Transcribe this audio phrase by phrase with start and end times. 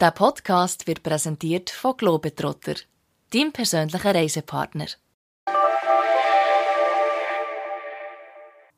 [0.00, 2.72] Der Podcast wird präsentiert von Globetrotter,
[3.34, 4.86] deinem persönlichen Reisepartner.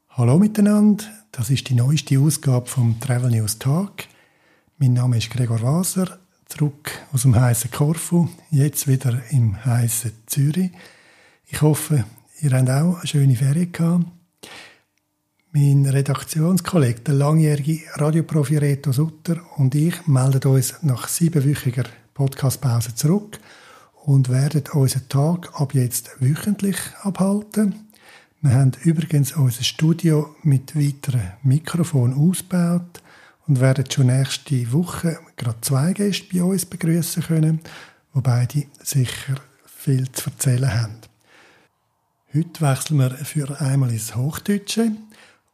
[0.08, 4.08] Hallo miteinander, das ist die neueste Ausgabe vom Travel News Tag.
[4.78, 10.72] Mein Name ist Gregor Waser, zurück aus dem heißen Korfu, jetzt wieder im heißen Zürich.
[11.46, 12.04] Ich hoffe,
[12.40, 14.06] ihr habt auch eine schöne Ferien gehabt.
[15.54, 21.84] Mein Redaktionskollege, der langjährige Radioprofi Reto Sutter und ich melden uns nach siebenwöchiger
[22.14, 23.38] Podcastpause zurück
[24.06, 27.74] und werden unseren Tag ab jetzt wöchentlich abhalten.
[28.40, 33.02] Wir haben übrigens unser Studio mit weiteren Mikrofonen ausgebaut
[33.46, 37.60] und werden schon nächste Woche gerade zwei Gäste bei uns begrüßen können,
[38.14, 39.34] wobei die sicher
[39.66, 40.96] viel zu erzählen haben.
[42.34, 44.92] Heute wechseln wir für einmal ins Hochdeutsche.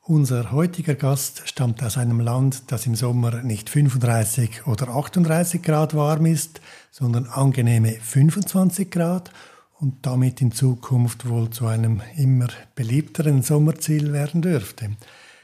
[0.08, 5.92] Unser heutiger Gast stammt aus einem Land, das im Sommer nicht 35 oder 38 Grad
[5.92, 9.30] warm ist, sondern angenehme 25 Grad
[9.78, 14.92] und damit in Zukunft wohl zu einem immer beliebteren Sommerziel werden dürfte.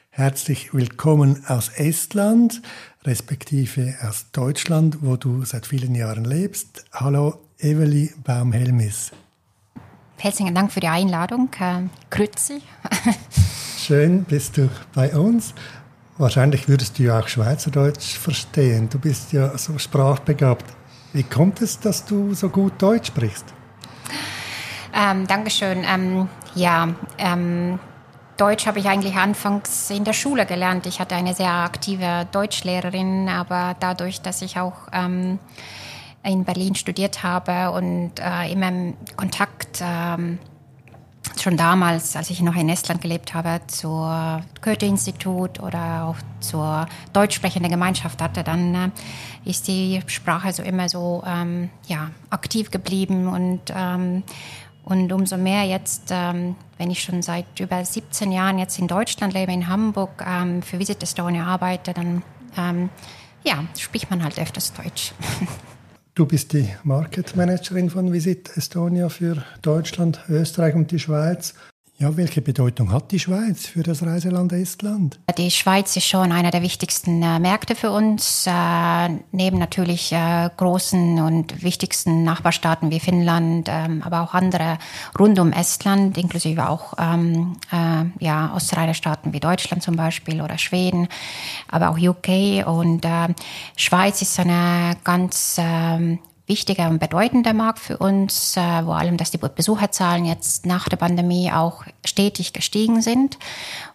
[0.09, 2.63] Herzlich willkommen aus Estland,
[3.05, 6.87] respektive aus Deutschland, wo du seit vielen Jahren lebst.
[6.91, 9.13] Hallo, Eveli Baumhelmis.
[10.17, 11.51] Herzlichen Dank für die Einladung.
[11.61, 12.63] Äh, Grüezi.
[13.87, 15.53] Schön bist du bei uns.
[16.17, 18.89] Wahrscheinlich würdest du ja auch Schweizerdeutsch verstehen.
[18.89, 20.65] Du bist ja so sprachbegabt.
[21.13, 23.45] Wie kommt es, dass du so gut Deutsch sprichst?
[24.95, 25.85] Ähm, Dankeschön.
[25.87, 27.79] Ähm, ja, ähm,
[28.39, 30.87] Deutsch habe ich eigentlich anfangs in der Schule gelernt.
[30.87, 35.39] Ich hatte eine sehr aktive Deutschlehrerin, aber dadurch, dass ich auch ähm,
[36.23, 40.39] in Berlin studiert habe und äh, immer im Kontakt ähm,
[41.41, 47.37] schon damals, als ich noch in Estland gelebt habe, zur Goethe-Institut oder auch zur deutsch
[47.37, 48.91] sprechenden Gemeinschaft hatte, dann äh,
[49.45, 54.23] ist die Sprache so immer so ähm, ja, aktiv geblieben und ähm,
[54.85, 59.33] und umso mehr jetzt, ähm, wenn ich schon seit über 17 Jahren jetzt in Deutschland
[59.33, 62.23] lebe, in Hamburg, ähm, für Visit Estonia arbeite, dann
[62.59, 62.91] ähm,
[63.45, 65.13] ja, spricht man halt öfters Deutsch.
[66.17, 71.55] Du bist die Market Managerin von Visit Estonia für Deutschland, Österreich und die Schweiz.
[71.97, 75.21] Ja, welche Bedeutung hat die Schweiz für das Reiseland Estland?
[75.39, 80.51] Die Schweiz ist schon einer der wichtigsten äh, Märkte für uns, äh, neben natürlich äh,
[80.57, 84.79] großen und wichtigsten Nachbarstaaten wie Finnland, ähm, aber auch andere
[85.17, 91.07] rund um Estland, inklusive auch ähm, äh, ja, Ostseite-Staaten wie Deutschland zum Beispiel oder Schweden,
[91.71, 92.67] aber auch UK.
[92.67, 93.29] Und äh,
[93.77, 99.31] Schweiz ist eine ganz ähm, wichtiger und bedeutender Markt für uns, äh, vor allem, dass
[99.31, 103.39] die Besucherzahlen jetzt nach der Pandemie auch stetig gestiegen sind.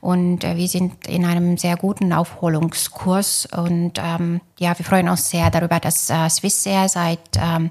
[0.02, 3.48] Und äh, wir sind in einem sehr guten Aufholungskurs.
[3.56, 7.70] Und ähm, ja, wir freuen uns sehr darüber, dass äh, Swissair seit ähm,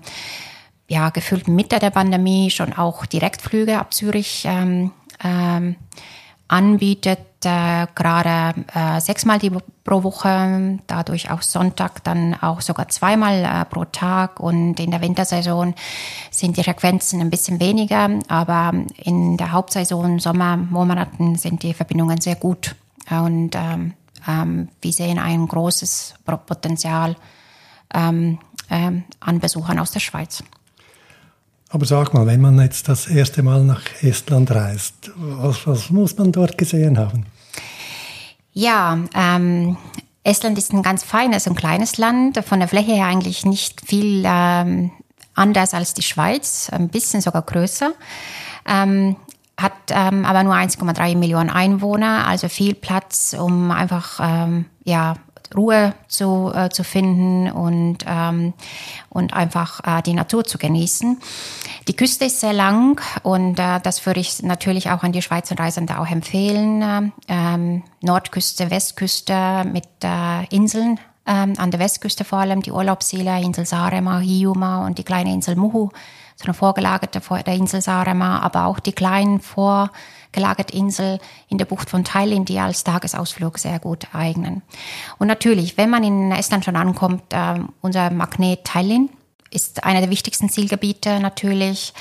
[0.87, 5.77] ja, gefühlt Mitte der Pandemie schon auch Direktflüge ab Zürich ähm, ähm,
[6.47, 9.51] anbietet, äh, gerade äh, sechsmal die
[9.85, 15.01] pro Woche, dadurch auch Sonntag dann auch sogar zweimal äh, pro Tag und in der
[15.01, 15.75] Wintersaison
[16.31, 22.37] sind die Frequenzen ein bisschen weniger, aber in der Hauptsaison, Sommermonaten sind die Verbindungen sehr
[22.37, 22.75] gut
[23.11, 23.95] und ähm,
[24.27, 27.17] ähm, wir sehen ein großes Potenzial
[27.95, 28.39] ähm,
[28.71, 30.43] ähm, an Besuchern aus der Schweiz.
[31.71, 36.17] Aber sag mal, wenn man jetzt das erste Mal nach Estland reist, was, was muss
[36.17, 37.27] man dort gesehen haben?
[38.53, 39.77] Ja, ähm,
[40.25, 44.23] Estland ist ein ganz feines und kleines Land, von der Fläche her eigentlich nicht viel
[44.27, 44.91] ähm,
[45.35, 47.93] anders als die Schweiz, ein bisschen sogar größer.
[48.67, 49.17] Ähm,
[49.59, 55.15] hat ähm, aber nur 1,3 Millionen Einwohner, also viel Platz, um einfach ähm, ja
[55.57, 58.53] Ruhe zu, äh, zu finden und, ähm,
[59.09, 61.19] und einfach äh, die Natur zu genießen.
[61.89, 65.59] Die Küste ist sehr lang und äh, das würde ich natürlich auch an die Schweizer
[65.59, 67.13] Reisende auch empfehlen.
[67.29, 73.67] Ähm, Nordküste, Westküste mit äh, Inseln, ähm, an der Westküste vor allem die Urlaubsziele, Insel
[73.67, 75.91] Saaremaa, Hiiumaa und die kleine Insel Muhu,
[76.37, 79.91] so eine vorgelagerte vor der Insel Saaremaa, aber auch die kleinen vor
[80.33, 84.63] gelagerte Insel in der Bucht von Thailand, die als Tagesausflug sehr gut eignen.
[85.19, 89.11] Und natürlich, wenn man in Estland schon ankommt, äh, unser Magnet Thailand
[89.51, 91.95] ist einer der wichtigsten Zielgebiete natürlich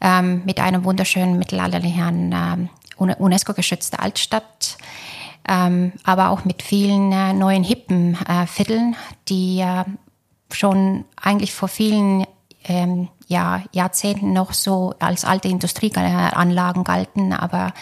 [0.00, 4.78] ähm, mit einem wunderschönen mittelalterlichen äh, UNESCO-geschützte Altstadt.
[5.48, 8.96] Ähm, aber auch mit vielen äh, neuen hippen äh, Vierteln,
[9.28, 9.84] die äh,
[10.52, 12.26] schon eigentlich vor vielen
[12.68, 17.72] ähm, ja, Jahrzehnten noch so als alte Industrieanlagen galten, aber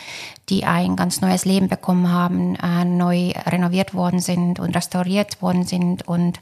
[0.48, 5.64] die ein ganz neues Leben bekommen haben, äh, neu renoviert worden sind und restauriert worden
[5.64, 6.40] sind und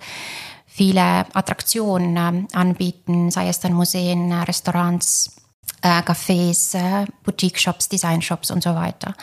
[0.66, 5.41] viele Attraktionen ähm, anbieten, sei es dann Museen, Restaurants,
[5.82, 9.14] äh, Cafés, äh, Boutique-Shops, Design-Shops und so weiter.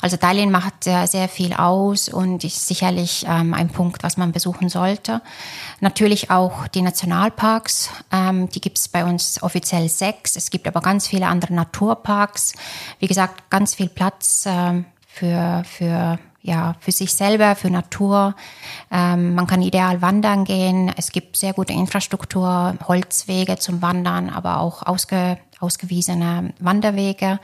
[0.00, 4.32] Also Tallinn macht äh, sehr viel aus und ist sicherlich ähm, ein Punkt, was man
[4.32, 5.22] besuchen sollte.
[5.80, 10.36] Natürlich auch die Nationalparks, ähm, die gibt es bei uns offiziell sechs.
[10.36, 12.52] Es gibt aber ganz viele andere Naturparks.
[12.98, 18.34] Wie gesagt, ganz viel Platz ähm, für, für ja, für sich selber, für Natur.
[18.90, 20.92] Ähm, man kann ideal wandern gehen.
[20.96, 27.38] Es gibt sehr gute Infrastruktur, Holzwege zum Wandern, aber auch ausge, ausgewiesene Wanderwege.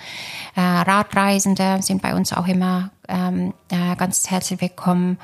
[0.56, 5.18] Äh, Radreisende sind bei uns auch immer ähm, äh, ganz herzlich willkommen.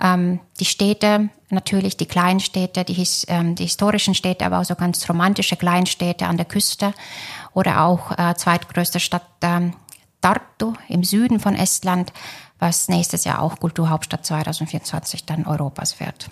[0.00, 4.64] Ähm, die Städte, natürlich die kleinen Städte, die, his, ähm, die historischen Städte, aber auch
[4.64, 6.94] so ganz romantische Kleinstädte an der Küste
[7.54, 9.74] oder auch äh, zweitgrößte Stadt ähm,
[10.20, 12.12] Tartu im Süden von Estland,
[12.58, 16.30] was nächstes Jahr auch Kulturhauptstadt 2024 dann Europas wird.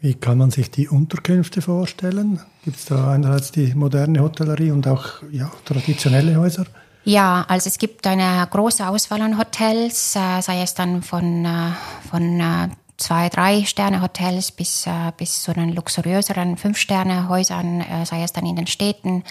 [0.00, 2.40] Wie kann man sich die Unterkünfte vorstellen?
[2.64, 6.66] Gibt es da einerseits die moderne Hotellerie und auch ja, traditionelle Häuser?
[7.04, 11.70] Ja, also es gibt eine große Auswahl an Hotels, äh, sei es dann von, äh,
[12.10, 18.04] von äh, zwei, drei Sterne Hotels bis, bis zu den luxuriöseren Fünf Sterne Häusern, äh,
[18.04, 19.22] sei es dann in den Städten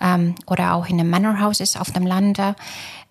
[0.00, 2.54] ähm, oder auch in den Manor Houses auf dem Lande.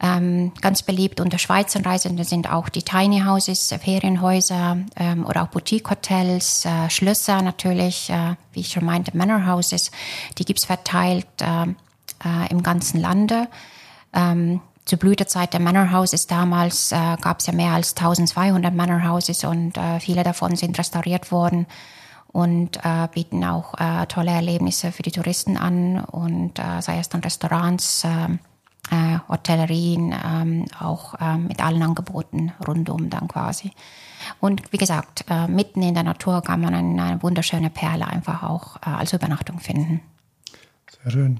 [0.02, 5.48] Ähm, ganz beliebt unter Schweizer Reisenden sind auch die Tiny Houses, Ferienhäuser ähm, oder auch
[5.48, 9.92] Boutique-Hotels, äh, Schlösser natürlich, äh, wie ich schon meinte, Manor Houses.
[10.38, 13.48] Die gibt's verteilt äh, äh, im ganzen Lande.
[14.14, 19.08] Ähm, zur Blütezeit der Manor Houses damals äh, gab es ja mehr als 1200 Manor
[19.08, 21.66] Houses und äh, viele davon sind restauriert worden
[22.36, 27.08] und äh, bieten auch äh, tolle Erlebnisse für die Touristen an und äh, sei es
[27.08, 28.34] dann Restaurants, äh,
[28.92, 33.72] äh, Hotellerien, ähm, auch äh, mit allen Angeboten rundum dann quasi.
[34.42, 38.44] Und wie gesagt, äh, mitten in der Natur kann man eine, eine wunderschöne Perle einfach
[38.44, 40.02] auch als Übernachtung finden.
[41.04, 41.40] Sehr schön.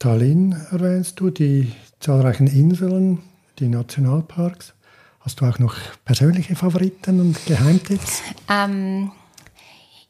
[0.00, 3.22] Tallinn erwähnst du, die zahlreichen Inseln,
[3.60, 4.74] die Nationalparks.
[5.20, 8.22] Hast du auch noch persönliche Favoriten und Geheimtipps?
[8.50, 9.12] Ähm,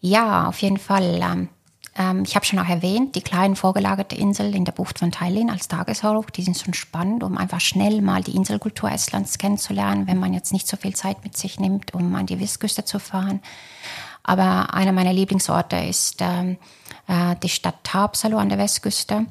[0.07, 1.21] ja, auf jeden Fall.
[1.23, 1.49] Ähm,
[1.99, 5.51] ähm, ich habe schon auch erwähnt, die kleinen vorgelagerte Insel in der Bucht von Tallinn
[5.51, 10.19] als Tageshoch, die sind schon spannend, um einfach schnell mal die Inselkultur Estlands kennenzulernen, wenn
[10.19, 13.41] man jetzt nicht so viel Zeit mit sich nimmt, um an die Westküste zu fahren.
[14.23, 16.59] Aber einer meiner Lieblingsorte ist ähm,
[17.07, 19.27] äh, die Stadt Taapsalu an der Westküste.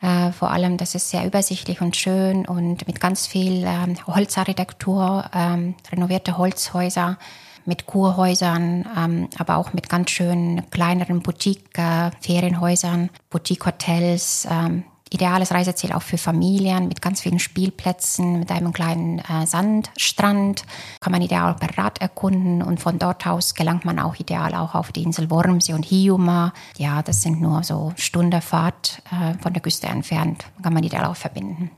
[0.00, 5.28] Äh, vor allem, das ist sehr übersichtlich und schön und mit ganz viel ähm, Holzarchitektur,
[5.34, 7.18] ähm, renovierte Holzhäuser
[7.66, 14.46] mit Kurhäusern, ähm, aber auch mit ganz schönen kleineren Boutique-Ferienhäusern, Boutique-Hotels.
[14.50, 20.64] Ähm, ideales Reiseziel auch für Familien mit ganz vielen Spielplätzen, mit einem kleinen äh, Sandstrand.
[21.00, 24.54] Kann man ideal auch per Rad erkunden und von dort aus gelangt man auch ideal
[24.54, 26.52] auch auf die Insel Wormsee und Hiiumaa.
[26.76, 30.44] Ja, das sind nur so Stunde Fahrt äh, von der Küste entfernt.
[30.62, 31.70] Kann man ideal auch verbinden.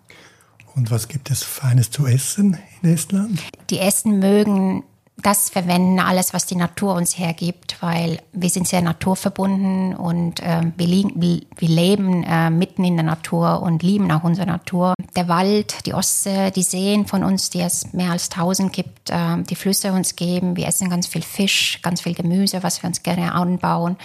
[0.74, 3.42] Und was gibt es Feines zu essen in Estland?
[3.68, 4.84] Die Essen mögen
[5.22, 10.62] das verwenden, alles, was die Natur uns hergibt, weil wir sind sehr naturverbunden und äh,
[10.76, 14.94] wir, li wir, leben äh, mitten in der Natur und lieben auch unsere Natur.
[15.16, 19.42] Der Wald, die Ostsee, die Seen von uns, die es mehr als tausend gibt, äh,
[19.42, 20.56] die Flüsse uns geben.
[20.56, 23.96] Wir essen ganz viel Fisch, ganz viel Gemüse, was wir uns gerne anbauen.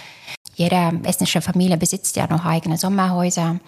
[0.56, 3.58] Jede estnische Familie besitzt ja noch eigene Sommerhäuser.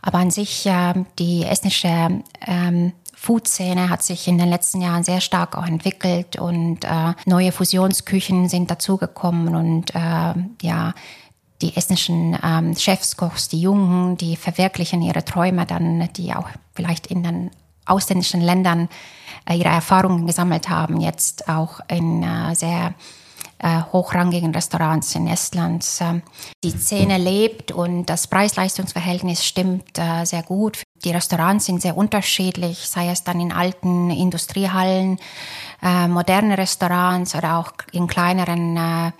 [0.00, 5.20] Aber an sich, äh, die estnische ähm, Food-Szene hat sich in den letzten Jahren sehr
[5.20, 10.92] stark auch entwickelt und äh, neue Fusionsküchen sind dazugekommen und äh, ja,
[11.60, 17.06] die estnischen ähm, Chefs, Kochs, die Jungen, die verwirklichen ihre Träume dann, die auch vielleicht
[17.06, 17.50] in den
[17.86, 18.88] ausländischen Ländern
[19.48, 22.92] äh, ihre Erfahrungen gesammelt haben, jetzt auch in äh, sehr
[23.68, 25.86] hochrangigen Restaurants in Estland.
[26.00, 26.22] Ähm,
[26.64, 30.82] die Szene lebt und das Preis-Leistungs-Verhältnis stimmt äh, sehr gut.
[31.04, 35.18] Die Restaurants sind sehr unterschiedlich, sei es dann in alten Industriehallen,
[35.82, 39.12] äh, moderne Restaurants oder auch in kleineren äh,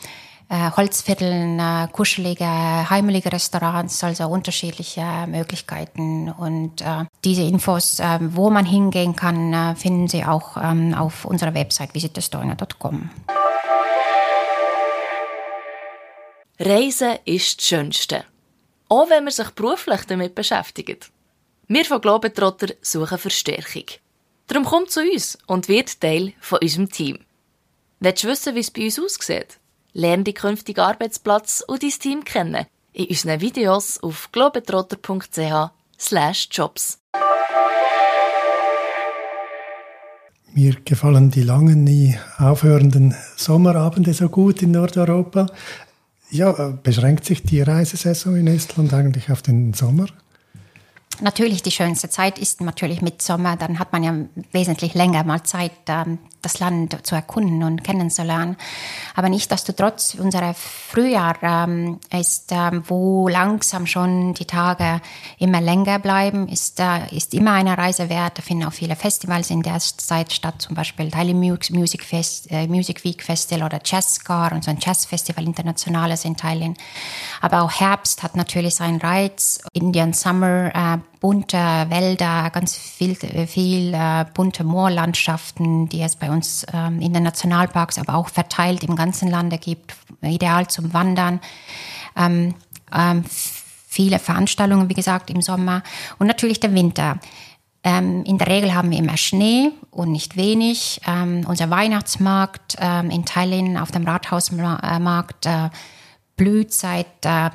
[0.52, 6.30] äh, Holzvierteln, äh, kuschelige, heimelige Restaurants, also unterschiedliche Möglichkeiten.
[6.30, 11.24] Und äh, diese Infos, äh, wo man hingehen kann, äh, finden Sie auch ähm, auf
[11.24, 13.10] unserer Website visitestoina.com.
[16.58, 18.24] Reisen ist das Schönste.
[18.88, 21.10] Auch wenn man sich beruflich damit beschäftigt.
[21.66, 23.84] Wir von Globetrotter suchen Verstärkung.
[24.46, 27.18] Darum kommt zu uns und wird Teil von unserem Team.
[28.00, 29.58] Willst du wissen, wie es bei uns aussieht?
[29.94, 35.70] Lerne den künftigen Arbeitsplatz und dein Team kennen in unseren Videos auf globetrotter.ch
[36.50, 36.98] jobs.
[40.54, 45.46] Mir gefallen die langen, nie aufhörenden Sommerabende so gut in Nordeuropa.
[46.32, 50.06] Ja, äh, beschränkt sich die Reisesaison in Estland eigentlich auf den Sommer?
[51.20, 53.56] Natürlich, die schönste Zeit ist natürlich Mitsommer.
[53.56, 54.14] Dann hat man ja
[54.50, 58.56] wesentlich länger mal Zeit, ähm, das Land zu erkunden und kennenzulernen.
[59.14, 65.00] Aber nichtsdestotrotz, unser Frühjahr ähm, ist, ähm, wo langsam schon die Tage
[65.38, 68.38] immer länger bleiben, ist, äh, ist immer eine Reise wert.
[68.38, 72.66] Da finden auch viele Festivals in der Zeit statt, zum Beispiel Thailand Music, Fest, äh,
[72.66, 76.78] Music Week Festival oder Jazzcar und so ein Jazzfestival internationales in Thailand.
[77.40, 79.60] Aber auch Herbst hat natürlich seinen Reiz.
[79.72, 86.66] Indian Summer, äh, bunte Wälder, ganz viel, viel äh, bunte Moorlandschaften, die es bei uns
[86.74, 91.40] ähm, in den Nationalparks, aber auch verteilt im ganzen Lande gibt, ideal zum Wandern.
[92.16, 92.56] Ähm,
[92.92, 95.84] ähm, viele Veranstaltungen, wie gesagt, im Sommer
[96.18, 97.20] und natürlich der Winter.
[97.84, 101.00] Ähm, in der Regel haben wir immer Schnee und nicht wenig.
[101.06, 105.70] Ähm, unser Weihnachtsmarkt ähm, in Thailand auf dem Rathausmarkt äh,
[106.36, 107.50] blüht seit, äh,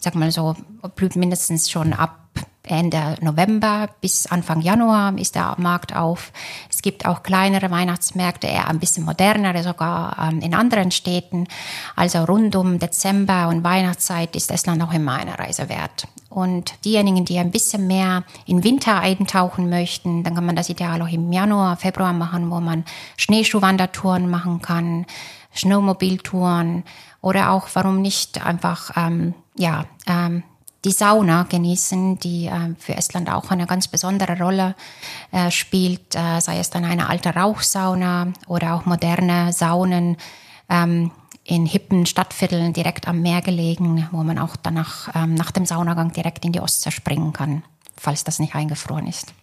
[0.00, 0.56] sag mal so,
[0.94, 2.25] blüht mindestens schon ab
[2.66, 6.32] Ende November bis Anfang Januar ist der Markt auf.
[6.70, 11.46] Es gibt auch kleinere Weihnachtsmärkte, eher ein bisschen modernere sogar ähm, in anderen Städten.
[11.94, 16.08] Also rund um Dezember und Weihnachtszeit ist Estland auch immer eine Reise wert.
[16.28, 21.00] Und diejenigen, die ein bisschen mehr in Winter eintauchen möchten, dann kann man das ideal
[21.00, 22.84] auch im Januar, Februar machen, wo man
[23.16, 25.06] Schneeschuhwandertouren machen kann,
[25.54, 26.84] Snowmobiltouren
[27.22, 30.42] oder auch, warum nicht einfach, ähm, ja, ähm,
[30.86, 34.76] die Sauna genießen, die äh, für Estland auch eine ganz besondere Rolle
[35.32, 40.16] äh, spielt, äh, sei es dann eine alte Rauchsauna oder auch moderne Saunen
[40.70, 41.10] ähm,
[41.42, 46.12] in hippen Stadtvierteln direkt am Meer gelegen, wo man auch danach ähm, nach dem Saunagang
[46.12, 47.64] direkt in die Ostsee springen kann,
[47.96, 49.34] falls das nicht eingefroren ist.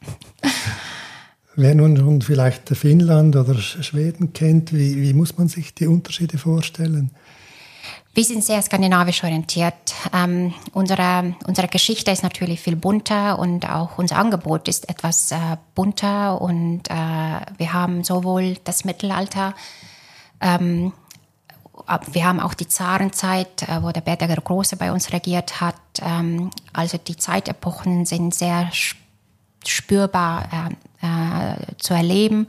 [1.56, 6.38] Wer nun schon vielleicht Finnland oder Schweden kennt, wie, wie muss man sich die Unterschiede
[6.38, 7.12] vorstellen?
[8.14, 9.96] Wir sind sehr skandinavisch orientiert.
[10.14, 15.38] Ähm, unsere, unsere Geschichte ist natürlich viel bunter und auch unser Angebot ist etwas äh,
[15.76, 16.94] bunter und äh,
[17.58, 19.56] wir haben sowohl das Mittelalter,
[20.42, 20.94] ähm,
[22.12, 25.76] wir haben auch die Zarenzeit, äh, wo der Berger der Große bei uns regiert hat.
[26.02, 28.70] Ähm, also die Zeitepochen sind sehr
[29.66, 30.48] spürbar
[31.02, 32.48] äh, äh, zu erleben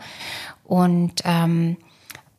[0.65, 1.77] und ähm,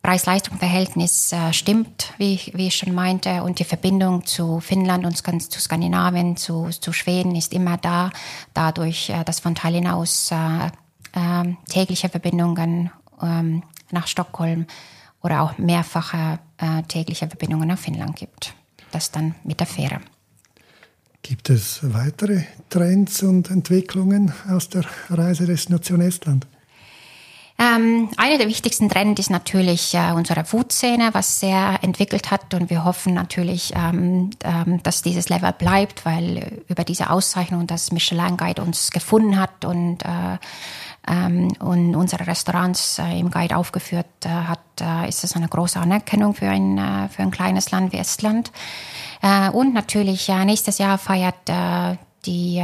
[0.06, 5.18] Preis-Leistung-Verhältnis äh, stimmt, wie ich, wie ich schon meinte, und die Verbindung zu Finnland und
[5.18, 8.12] zu Skandinavien, zu, zu Schweden ist immer da,
[8.54, 14.68] dadurch, äh, dass von Tallinn aus äh, äh, tägliche Verbindungen ähm, nach Stockholm
[15.24, 18.54] oder auch mehrfache äh, tägliche Verbindungen nach Finnland gibt.
[18.92, 20.02] Das dann mit der Fähre.
[21.24, 26.46] Gibt es weitere Trends und Entwicklungen aus der Reisedestination Estland?
[27.58, 32.70] Ähm, einer der wichtigsten Trends ist natürlich äh, unsere Food-Szene, was sehr entwickelt hat und
[32.70, 38.36] wir hoffen natürlich, ähm, ähm, dass dieses Level bleibt, weil über diese Auszeichnung das Michelin
[38.36, 40.38] Guide uns gefunden hat und, äh,
[41.08, 45.80] ähm, und unsere Restaurants äh, im Guide aufgeführt äh, hat, äh, ist es eine große
[45.80, 48.52] Anerkennung für ein, äh, für ein kleines Land wie Estland.
[49.54, 51.50] und natürlich nächstes Jahr feiert
[52.26, 52.64] die,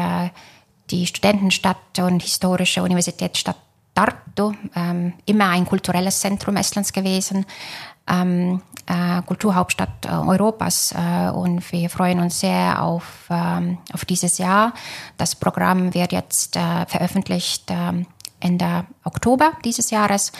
[0.91, 3.57] die Studentenstadt und historische Universitätsstadt
[4.05, 7.45] Tartu, ähm, immer ein kulturelles Zentrum Estlands gewesen,
[8.07, 14.37] ähm, äh, Kulturhauptstadt äh, Europas äh, und wir freuen uns sehr auf, ähm, auf dieses
[14.37, 14.73] Jahr.
[15.17, 18.07] Das Programm wird jetzt äh, veröffentlicht ähm,
[18.39, 20.31] Ende Oktober dieses Jahres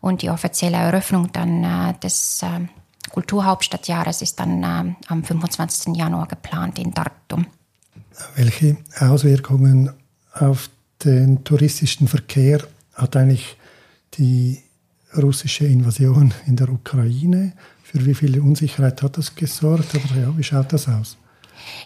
[0.00, 2.66] und die offizielle Eröffnung dann äh, des äh,
[3.12, 5.94] Kulturhauptstadtjahres ist dann am 25.
[5.94, 7.44] Januar geplant in Tartu.
[8.34, 9.92] Welche Auswirkungen
[10.32, 10.68] auf
[11.04, 12.64] den touristischen Verkehr
[12.94, 13.56] hat eigentlich
[14.14, 14.62] die
[15.16, 19.94] russische Invasion in der Ukraine, für wie viel Unsicherheit hat das gesorgt?
[19.94, 21.16] Oder ja, wie schaut das aus?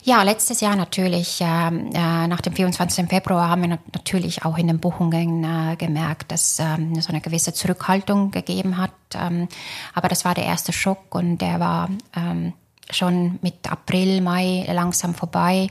[0.02, 3.06] Ja, letztes Jahr natürlich, äh, nach dem 24.
[3.08, 7.52] Februar haben wir natürlich auch in den Buchungen äh, gemerkt, dass ähm, so eine gewisse
[7.52, 8.92] Zurückhaltung gegeben hat.
[9.14, 9.48] Ähm,
[9.94, 12.54] aber das war der erste Schock und der war ähm,
[12.90, 15.68] schon mit April, Mai langsam vorbei.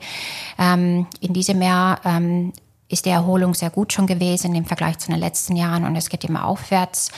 [0.60, 2.54] Ähm, in diesem Jahr ähm,
[2.90, 6.10] ist die Erholung sehr gut schon gewesen im Vergleich zu den letzten Jahren und es
[6.10, 7.12] geht immer aufwärts.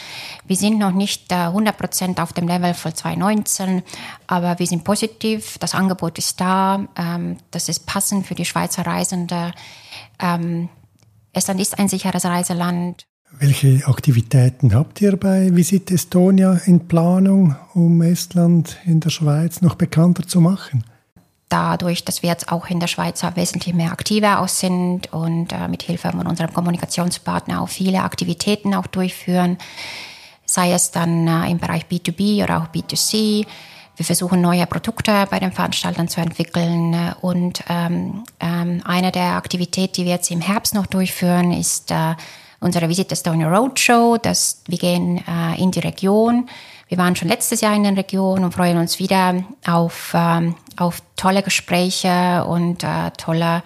[0.47, 3.83] Wir sind noch nicht 100 Prozent auf dem Level von 2019,
[4.27, 5.57] aber wir sind positiv.
[5.59, 6.87] Das Angebot ist da.
[6.97, 9.51] Ähm, das ist passend für die Schweizer Reisende.
[10.19, 10.69] Ähm,
[11.33, 13.05] Estland ist ein sicheres Reiseland.
[13.37, 19.75] Welche Aktivitäten habt ihr bei Visit Estonia in Planung, um Estland in der Schweiz noch
[19.75, 20.83] bekannter zu machen?
[21.49, 25.67] Dadurch, dass wir jetzt auch in der Schweiz wesentlich mehr aktiver aus sind und äh,
[25.67, 29.57] mit Hilfe von unserem Kommunikationspartner auch viele Aktivitäten auch durchführen,
[30.45, 33.45] sei es dann äh, im Bereich B2B oder auch B2C.
[33.99, 36.95] Wir versuchen neue Produkte bei den Veranstaltern zu entwickeln.
[37.19, 42.15] Und ähm, ähm, eine der Aktivitäten, die wir jetzt im Herbst noch durchführen, ist äh,
[42.61, 44.17] unsere Visit Estonia Roadshow.
[44.17, 46.47] Das, wir gehen äh, in die Region.
[46.87, 51.01] Wir waren schon letztes Jahr in der Region und freuen uns wieder auf, ähm, auf
[51.15, 53.63] tolle Gespräche und äh, tolle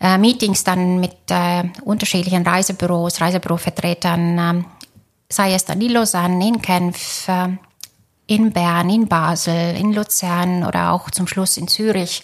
[0.00, 4.64] äh, Meetings dann mit äh, unterschiedlichen Reisebüros, Reisebürovertretern, äh,
[5.28, 7.48] sei es dann in Lausanne, in Genf, äh,
[8.26, 12.22] in Bern, in Basel, in Luzern oder auch zum Schluss in Zürich,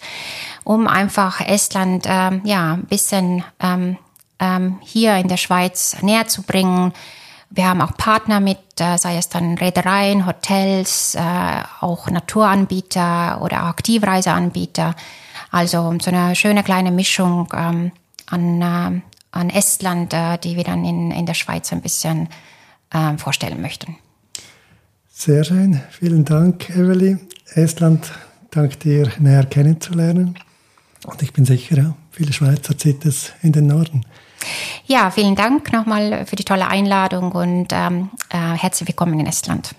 [0.63, 3.97] um einfach Estland äh, ja ein bisschen ähm,
[4.39, 6.93] ähm, hier in der Schweiz näher zu bringen.
[7.49, 11.21] Wir haben auch Partner mit, äh, sei es dann Reedereien, Hotels, äh,
[11.81, 14.95] auch Naturanbieter oder Aktivreiseanbieter.
[15.51, 17.91] Also so eine schöne kleine Mischung ähm,
[18.25, 19.01] an, äh,
[19.31, 22.27] an Estland, die wir dann in, in der Schweiz ein bisschen
[22.91, 23.97] äh, vorstellen möchten.
[25.11, 25.81] Sehr schön.
[25.89, 27.17] Vielen Dank, Evely.
[27.53, 28.11] Estland,
[28.51, 30.37] dank dir näher kennenzulernen.
[31.05, 34.05] Und ich bin sicher, viele Schweizer zieht es in den Norden.
[34.85, 39.75] Ja, vielen Dank nochmal für die tolle Einladung und ähm, äh, herzlich willkommen in Estland.